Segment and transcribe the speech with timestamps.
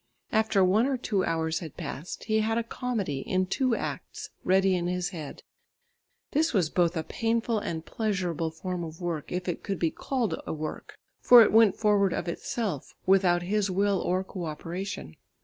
[0.31, 4.75] After one or two hours had passed, he had a comedy in two acts ready
[4.75, 5.43] in his head.
[6.31, 10.41] This was both a painful and pleasurable form of work if it could be called
[10.47, 15.17] a work; for it went forward of itself, without his will or co operation.